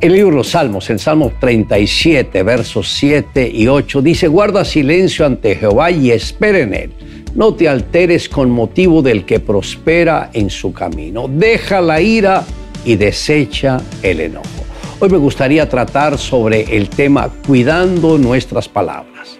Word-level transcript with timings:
El 0.00 0.14
libro 0.14 0.30
de 0.30 0.36
los 0.36 0.48
Salmos, 0.48 0.88
en 0.88 0.98
Salmo 0.98 1.30
37, 1.38 2.42
versos 2.42 2.90
7 2.90 3.50
y 3.52 3.68
8, 3.68 4.00
dice, 4.00 4.28
guarda 4.28 4.64
silencio 4.64 5.26
ante 5.26 5.56
Jehová 5.56 5.90
y 5.90 6.10
espera 6.10 6.60
en 6.60 6.72
él. 6.72 6.92
No 7.34 7.52
te 7.52 7.68
alteres 7.68 8.26
con 8.26 8.50
motivo 8.50 9.02
del 9.02 9.26
que 9.26 9.40
prospera 9.40 10.30
en 10.32 10.48
su 10.48 10.72
camino. 10.72 11.28
Deja 11.28 11.82
la 11.82 12.00
ira 12.00 12.44
y 12.82 12.96
desecha 12.96 13.82
el 14.02 14.20
enojo. 14.20 14.64
Hoy 15.00 15.10
me 15.10 15.18
gustaría 15.18 15.68
tratar 15.68 16.16
sobre 16.16 16.62
el 16.74 16.88
tema 16.88 17.28
cuidando 17.46 18.16
nuestras 18.16 18.70
palabras. 18.70 19.39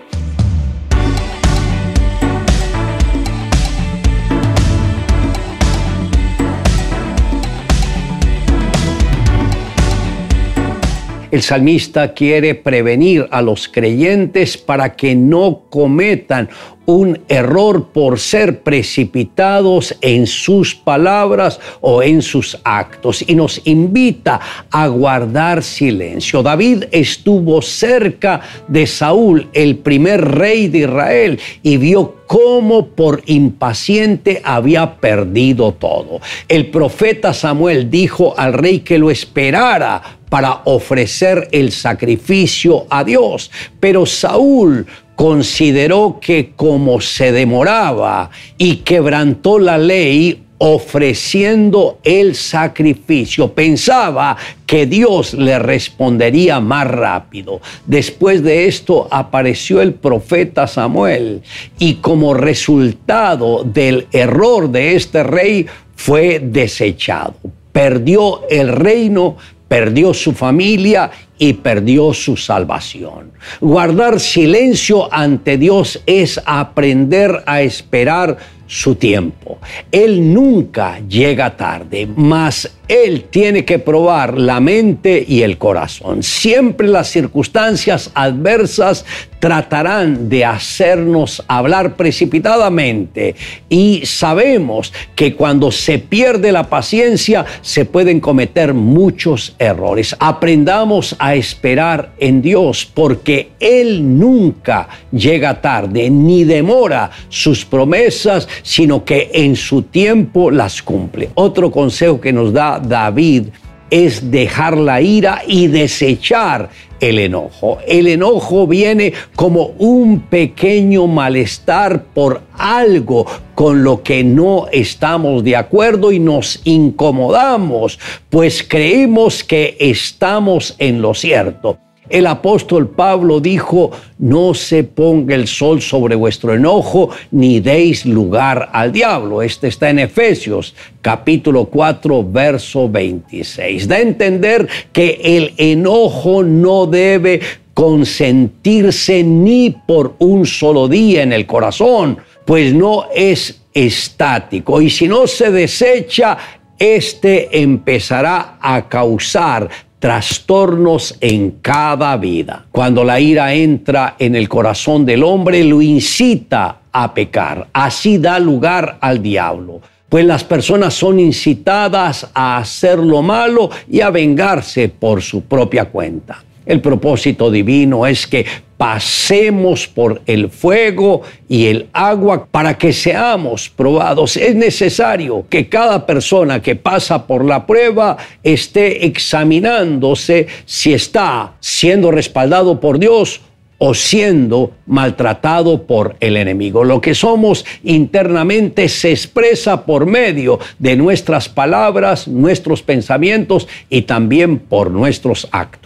El 11.31 11.43
salmista 11.43 12.13
quiere 12.13 12.57
prevenir 12.57 13.29
a 13.31 13.41
los 13.41 13.69
creyentes 13.69 14.57
para 14.57 14.97
que 14.97 15.15
no 15.15 15.63
cometan 15.71 16.49
un 16.87 17.21
error 17.29 17.91
por 17.93 18.19
ser 18.19 18.63
precipitados 18.63 19.95
en 20.01 20.27
sus 20.27 20.75
palabras 20.75 21.61
o 21.81 22.03
en 22.03 22.21
sus 22.21 22.59
actos 22.65 23.23
y 23.29 23.37
nos 23.37 23.65
invita 23.65 24.41
a 24.71 24.89
guardar 24.89 25.63
silencio. 25.63 26.43
David 26.43 26.85
estuvo 26.91 27.63
cerca 27.63 28.41
de 28.67 28.89
Saúl, 28.89 29.49
el 29.53 29.77
primer 29.77 30.21
rey 30.37 30.67
de 30.67 30.79
Israel, 30.79 31.39
y 31.63 31.77
vio 31.77 32.17
cómo 32.27 32.89
por 32.89 33.23
impaciente 33.27 34.41
había 34.45 34.97
perdido 34.97 35.73
todo. 35.73 36.21
El 36.49 36.71
profeta 36.71 37.33
Samuel 37.33 37.89
dijo 37.89 38.35
al 38.37 38.53
rey 38.53 38.81
que 38.81 38.99
lo 38.99 39.11
esperara 39.11 40.20
para 40.31 40.63
ofrecer 40.65 41.49
el 41.53 41.73
sacrificio 41.73 42.87
a 42.89 43.05
Dios, 43.05 43.51
pero 43.79 44.07
Saúl 44.07 44.87
consideró 45.15 46.19
que 46.19 46.53
como 46.57 47.03
se 47.03 47.31
demoraba 47.31 48.31
y 48.57 48.77
quebrantó 48.77 49.59
la 49.59 49.77
ley 49.77 50.45
ofreciendo 50.63 51.99
el 52.05 52.35
sacrificio, 52.35 53.53
pensaba 53.53 54.37
que 54.67 54.85
Dios 54.85 55.33
le 55.33 55.59
respondería 55.59 56.61
más 56.61 56.87
rápido. 56.87 57.61
Después 57.87 58.43
de 58.43 58.67
esto 58.67 59.09
apareció 59.11 59.81
el 59.81 59.95
profeta 59.95 60.67
Samuel 60.67 61.43
y 61.79 61.95
como 61.95 62.35
resultado 62.35 63.65
del 63.65 64.07
error 64.13 64.71
de 64.71 64.97
este 64.97 65.23
rey 65.23 65.67
fue 65.97 66.41
desechado. 66.41 67.35
Perdió 67.73 68.47
el 68.51 68.69
reino, 68.69 69.37
perdió 69.71 70.13
su 70.13 70.33
familia 70.33 71.13
y 71.41 71.55
perdió 71.55 72.13
su 72.13 72.37
salvación. 72.37 73.33
Guardar 73.61 74.21
silencio 74.21 75.13
ante 75.13 75.57
Dios 75.57 76.01
es 76.07 76.41
aprender 76.45 77.43
a 77.47 77.63
esperar 77.63 78.37
su 78.71 78.95
tiempo. 78.95 79.59
Él 79.91 80.33
nunca 80.33 81.01
llega 81.09 81.57
tarde, 81.57 82.09
mas 82.15 82.71
Él 82.87 83.25
tiene 83.29 83.65
que 83.65 83.81
probar 83.81 84.39
la 84.39 84.61
mente 84.61 85.25
y 85.27 85.43
el 85.43 85.59
corazón. 85.59 86.23
Siempre 86.23 86.87
las 86.87 87.09
circunstancias 87.09 88.13
adversas 88.15 89.05
tratarán 89.41 90.29
de 90.29 90.45
hacernos 90.45 91.43
hablar 91.49 91.97
precipitadamente 91.97 93.35
y 93.69 94.03
sabemos 94.07 94.93
que 95.17 95.35
cuando 95.35 95.73
se 95.73 95.99
pierde 95.99 96.53
la 96.53 96.71
paciencia 96.71 97.45
se 97.63 97.87
pueden 97.87 98.21
cometer 98.21 98.73
muchos 98.73 99.57
errores. 99.59 100.15
Aprendamos 100.21 101.17
a 101.19 101.30
esperar 101.35 102.13
en 102.19 102.43
Dios 102.43 102.91
porque 102.93 103.51
Él 103.61 104.19
nunca 104.19 104.89
llega 105.13 105.61
tarde 105.61 106.11
ni 106.11 106.45
demora 106.45 107.11
sus 107.29 107.65
promesas, 107.65 108.49
sino 108.63 109.05
que 109.05 109.31
en 109.33 109.57
su 109.57 109.83
tiempo 109.83 110.51
las 110.51 110.83
cumple. 110.83 111.31
Otro 111.35 111.71
consejo 111.71 112.21
que 112.21 112.33
nos 112.33 112.53
da 112.53 112.79
David 112.79 113.49
es 113.91 114.31
dejar 114.31 114.77
la 114.77 115.01
ira 115.01 115.43
y 115.47 115.67
desechar 115.67 116.71
el 117.01 117.19
enojo. 117.19 117.79
El 117.87 118.07
enojo 118.07 118.67
viene 118.67 119.13
como 119.35 119.73
un 119.79 120.21
pequeño 120.21 121.07
malestar 121.07 122.05
por 122.05 122.43
algo 122.57 123.27
con 123.55 123.83
lo 123.83 124.03
que 124.03 124.23
no 124.23 124.67
estamos 124.71 125.43
de 125.45 125.57
acuerdo 125.57 126.13
y 126.13 126.19
nos 126.19 126.61
incomodamos, 126.65 127.99
pues 128.29 128.63
creemos 128.63 129.45
que 129.45 129.77
estamos 129.81 130.75
en 130.79 131.03
lo 131.03 131.15
cierto. 131.15 131.79
El 132.11 132.27
apóstol 132.27 132.89
Pablo 132.89 133.39
dijo, 133.39 133.93
no 134.19 134.53
se 134.53 134.83
ponga 134.83 135.37
el 135.37 135.47
sol 135.47 135.81
sobre 135.81 136.17
vuestro 136.17 136.53
enojo, 136.53 137.11
ni 137.31 137.61
deis 137.61 138.05
lugar 138.05 138.69
al 138.73 138.91
diablo. 138.91 139.43
Este 139.43 139.69
está 139.69 139.91
en 139.91 140.01
Efesios 140.01 140.75
capítulo 141.01 141.67
4, 141.67 142.29
verso 142.29 142.89
26. 142.91 143.87
Da 143.87 143.95
a 143.95 144.01
entender 144.01 144.69
que 144.93 145.21
el 145.23 145.55
enojo 145.57 146.43
no 146.43 146.87
debe 146.87 147.41
consentirse 147.73 149.23
ni 149.23 149.71
por 149.71 150.17
un 150.19 150.45
solo 150.47 150.89
día 150.89 151.23
en 151.23 151.33
el 151.33 151.47
corazón, 151.47 152.19
pues 152.45 152.75
no 152.75 153.05
es 153.15 153.63
estático. 153.73 154.83
Y 154.83 154.91
si 154.91 155.07
no 155.07 155.29
se 155.29 155.53
desecha, 155.53 156.37
este 156.77 157.61
empezará 157.61 158.59
a 158.61 158.89
causar 158.89 159.69
trastornos 160.01 161.17
en 161.21 161.59
cada 161.63 162.17
vida. 162.17 162.65
Cuando 162.73 163.05
la 163.05 163.21
ira 163.21 163.55
entra 163.55 164.17
en 164.19 164.35
el 164.35 164.49
corazón 164.49 165.05
del 165.05 165.23
hombre, 165.23 165.63
lo 165.63 165.81
incita 165.81 166.79
a 166.91 167.15
pecar. 167.15 167.69
Así 167.73 168.19
da 168.19 168.39
lugar 168.39 168.99
al 169.01 169.23
diablo. 169.23 169.81
Pues 170.09 170.25
las 170.25 170.43
personas 170.43 170.95
son 170.95 171.21
incitadas 171.21 172.27
a 172.35 172.57
hacer 172.57 172.99
lo 172.99 173.23
malo 173.23 173.71
y 173.89 174.01
a 174.01 174.11
vengarse 174.11 174.89
por 174.89 175.23
su 175.23 175.43
propia 175.43 175.85
cuenta. 175.85 176.43
El 176.71 176.81
propósito 176.81 177.51
divino 177.51 178.07
es 178.07 178.29
que 178.29 178.47
pasemos 178.77 179.89
por 179.89 180.23
el 180.25 180.51
fuego 180.51 181.23
y 181.49 181.67
el 181.67 181.89
agua 181.93 182.47
para 182.49 182.79
que 182.79 182.93
seamos 182.93 183.69
probados. 183.69 184.37
Es 184.37 184.55
necesario 184.55 185.45
que 185.51 185.69
cada 185.69 186.07
persona 186.07 186.63
que 186.63 186.77
pasa 186.77 187.27
por 187.27 187.45
la 187.45 187.67
prueba 187.67 188.19
esté 188.45 189.05
examinándose 189.05 190.47
si 190.65 190.95
está 190.95 191.55
siendo 191.59 192.13
respaldado 192.13 192.79
por 192.79 193.01
Dios 193.01 193.41
o 193.79 193.93
siendo 193.93 194.71
maltratado 194.87 195.89
por 195.89 196.15
el 196.21 196.37
enemigo. 196.37 196.85
Lo 196.85 197.01
que 197.01 197.17
somos 197.17 197.65
internamente 197.83 198.89
se 198.89 199.11
expresa 199.11 199.85
por 199.85 200.07
medio 200.07 200.61
de 200.79 200.95
nuestras 200.95 201.49
palabras, 201.49 202.29
nuestros 202.29 202.81
pensamientos 202.81 203.67
y 203.89 204.03
también 204.03 204.61
por 204.61 204.93
nuestros 204.93 205.49
actos. 205.51 205.80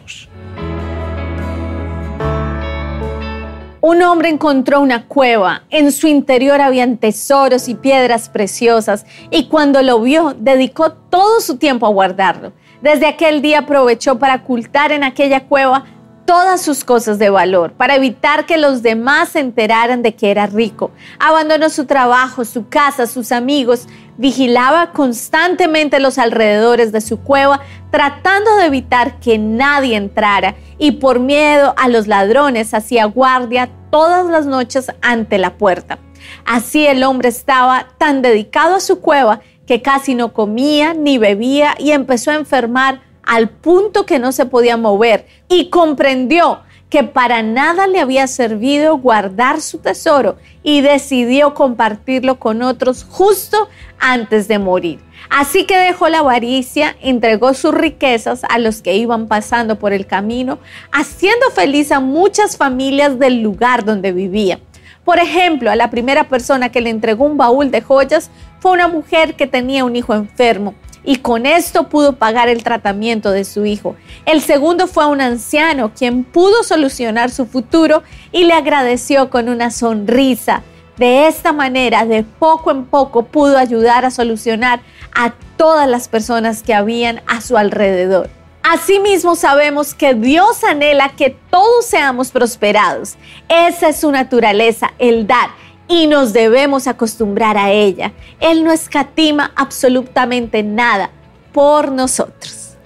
Un 3.86 4.00
hombre 4.00 4.30
encontró 4.30 4.80
una 4.80 5.04
cueva, 5.08 5.64
en 5.68 5.92
su 5.92 6.06
interior 6.06 6.62
habían 6.62 6.96
tesoros 6.96 7.68
y 7.68 7.74
piedras 7.74 8.30
preciosas, 8.30 9.04
y 9.30 9.48
cuando 9.48 9.82
lo 9.82 10.00
vio, 10.00 10.34
dedicó 10.38 10.92
todo 10.92 11.38
su 11.42 11.58
tiempo 11.58 11.84
a 11.84 11.90
guardarlo. 11.90 12.54
Desde 12.80 13.06
aquel 13.06 13.42
día 13.42 13.58
aprovechó 13.58 14.18
para 14.18 14.36
ocultar 14.36 14.90
en 14.90 15.04
aquella 15.04 15.48
cueva 15.48 15.84
todas 16.24 16.62
sus 16.62 16.84
cosas 16.84 17.18
de 17.18 17.30
valor, 17.30 17.72
para 17.72 17.96
evitar 17.96 18.46
que 18.46 18.58
los 18.58 18.82
demás 18.82 19.30
se 19.30 19.40
enteraran 19.40 20.02
de 20.02 20.14
que 20.14 20.30
era 20.30 20.46
rico. 20.46 20.90
Abandonó 21.18 21.68
su 21.70 21.86
trabajo, 21.86 22.44
su 22.44 22.68
casa, 22.68 23.06
sus 23.06 23.32
amigos, 23.32 23.86
vigilaba 24.16 24.92
constantemente 24.92 26.00
los 26.00 26.18
alrededores 26.18 26.92
de 26.92 27.00
su 27.00 27.20
cueva, 27.20 27.60
tratando 27.90 28.56
de 28.56 28.66
evitar 28.66 29.20
que 29.20 29.38
nadie 29.38 29.96
entrara 29.96 30.54
y 30.78 30.92
por 30.92 31.20
miedo 31.20 31.74
a 31.76 31.88
los 31.88 32.06
ladrones 32.06 32.74
hacía 32.74 33.04
guardia 33.06 33.70
todas 33.90 34.26
las 34.26 34.46
noches 34.46 34.90
ante 35.02 35.38
la 35.38 35.56
puerta. 35.56 35.98
Así 36.44 36.86
el 36.86 37.04
hombre 37.04 37.28
estaba 37.28 37.88
tan 37.98 38.22
dedicado 38.22 38.76
a 38.76 38.80
su 38.80 39.00
cueva 39.00 39.40
que 39.66 39.82
casi 39.82 40.14
no 40.14 40.32
comía 40.32 40.94
ni 40.94 41.18
bebía 41.18 41.74
y 41.78 41.92
empezó 41.92 42.30
a 42.30 42.36
enfermar 42.36 43.00
al 43.26 43.48
punto 43.48 44.06
que 44.06 44.18
no 44.18 44.32
se 44.32 44.46
podía 44.46 44.76
mover 44.76 45.26
y 45.48 45.70
comprendió 45.70 46.60
que 46.94 47.02
para 47.02 47.42
nada 47.42 47.88
le 47.88 47.98
había 47.98 48.28
servido 48.28 48.98
guardar 48.98 49.60
su 49.60 49.78
tesoro 49.78 50.36
y 50.62 50.80
decidió 50.80 51.52
compartirlo 51.52 52.38
con 52.38 52.62
otros 52.62 53.04
justo 53.08 53.68
antes 53.98 54.46
de 54.46 54.60
morir. 54.60 55.00
Así 55.28 55.64
que 55.64 55.76
dejó 55.76 56.08
la 56.08 56.20
avaricia, 56.20 56.94
entregó 57.00 57.54
sus 57.54 57.74
riquezas 57.74 58.42
a 58.48 58.58
los 58.58 58.80
que 58.80 58.94
iban 58.94 59.26
pasando 59.26 59.78
por 59.78 59.92
el 59.92 60.06
camino, 60.06 60.60
haciendo 60.92 61.50
feliz 61.50 61.90
a 61.90 61.98
muchas 61.98 62.56
familias 62.56 63.18
del 63.18 63.42
lugar 63.42 63.84
donde 63.84 64.12
vivía. 64.12 64.60
Por 65.04 65.18
ejemplo, 65.18 65.70
a 65.72 65.76
la 65.76 65.90
primera 65.90 66.28
persona 66.28 66.70
que 66.70 66.80
le 66.80 66.90
entregó 66.90 67.24
un 67.24 67.36
baúl 67.36 67.70
de 67.70 67.82
joyas 67.82 68.30
fue 68.60 68.70
una 68.70 68.86
mujer 68.86 69.34
que 69.34 69.46
tenía 69.46 69.84
un 69.84 69.96
hijo 69.96 70.14
enfermo 70.14 70.74
y 71.04 71.16
con 71.16 71.46
esto 71.46 71.88
pudo 71.88 72.16
pagar 72.16 72.48
el 72.48 72.62
tratamiento 72.62 73.30
de 73.30 73.44
su 73.44 73.66
hijo. 73.66 73.96
El 74.26 74.40
segundo 74.40 74.86
fue 74.86 75.04
a 75.04 75.08
un 75.08 75.20
anciano 75.20 75.92
quien 75.94 76.24
pudo 76.24 76.62
solucionar 76.62 77.30
su 77.30 77.46
futuro 77.46 78.02
y 78.32 78.44
le 78.44 78.54
agradeció 78.54 79.30
con 79.30 79.48
una 79.48 79.70
sonrisa. 79.70 80.62
De 80.96 81.26
esta 81.26 81.52
manera, 81.52 82.06
de 82.06 82.22
poco 82.22 82.70
en 82.70 82.84
poco, 82.84 83.24
pudo 83.24 83.58
ayudar 83.58 84.04
a 84.04 84.10
solucionar 84.10 84.80
a 85.14 85.34
todas 85.56 85.88
las 85.88 86.08
personas 86.08 86.62
que 86.62 86.74
habían 86.74 87.20
a 87.26 87.40
su 87.40 87.56
alrededor. 87.56 88.30
Asimismo 88.62 89.36
sabemos 89.36 89.92
que 89.92 90.14
Dios 90.14 90.64
anhela 90.64 91.10
que 91.10 91.36
todos 91.50 91.84
seamos 91.84 92.30
prosperados. 92.30 93.16
Esa 93.48 93.90
es 93.90 94.00
su 94.00 94.10
naturaleza, 94.10 94.94
el 94.98 95.26
dar, 95.26 95.50
y 95.88 96.06
nos 96.06 96.32
debemos 96.32 96.86
acostumbrar 96.86 97.56
a 97.56 97.70
ella. 97.72 98.12
Él 98.40 98.64
no 98.64 98.72
escatima 98.72 99.52
absolutamente 99.56 100.62
nada 100.62 101.10
por 101.52 101.92
nosotros. 101.92 102.76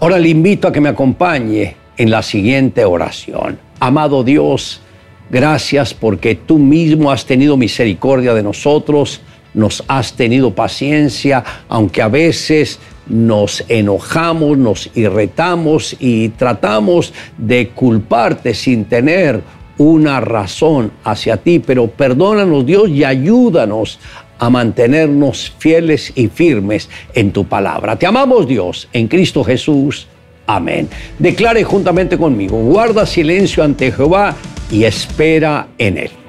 Ahora 0.00 0.18
le 0.18 0.28
invito 0.28 0.68
a 0.68 0.72
que 0.72 0.80
me 0.80 0.88
acompañe 0.88 1.76
en 1.96 2.10
la 2.10 2.22
siguiente 2.22 2.84
oración. 2.84 3.58
Amado 3.78 4.24
Dios, 4.24 4.80
gracias 5.28 5.92
porque 5.92 6.34
tú 6.34 6.58
mismo 6.58 7.10
has 7.10 7.26
tenido 7.26 7.56
misericordia 7.56 8.32
de 8.32 8.42
nosotros, 8.42 9.20
nos 9.52 9.84
has 9.88 10.14
tenido 10.14 10.54
paciencia, 10.54 11.44
aunque 11.68 12.00
a 12.00 12.08
veces 12.08 12.78
nos 13.06 13.64
enojamos, 13.68 14.56
nos 14.56 14.90
irritamos 14.94 15.96
y 15.98 16.30
tratamos 16.30 17.12
de 17.36 17.68
culparte 17.70 18.54
sin 18.54 18.84
tener 18.84 19.42
una 19.80 20.20
razón 20.20 20.92
hacia 21.04 21.38
ti, 21.38 21.58
pero 21.58 21.86
perdónanos 21.86 22.66
Dios 22.66 22.90
y 22.90 23.02
ayúdanos 23.02 23.98
a 24.38 24.50
mantenernos 24.50 25.54
fieles 25.58 26.12
y 26.14 26.28
firmes 26.28 26.90
en 27.14 27.32
tu 27.32 27.46
palabra. 27.46 27.96
Te 27.96 28.06
amamos 28.06 28.46
Dios 28.46 28.88
en 28.92 29.08
Cristo 29.08 29.42
Jesús. 29.42 30.06
Amén. 30.46 30.86
Declare 31.18 31.64
juntamente 31.64 32.18
conmigo, 32.18 32.58
guarda 32.58 33.06
silencio 33.06 33.64
ante 33.64 33.90
Jehová 33.90 34.34
y 34.70 34.84
espera 34.84 35.68
en 35.78 35.96
él. 35.96 36.19